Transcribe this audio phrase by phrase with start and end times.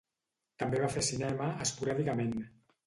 [0.63, 2.39] També va fer cinema, esporàdicament.